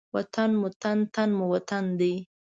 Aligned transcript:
وطن 0.15 0.49
مو 0.59 0.69
تن، 0.81 0.97
تن 1.13 1.29
مو 1.37 1.45
وطن 1.53 1.85
دی. 1.99 2.13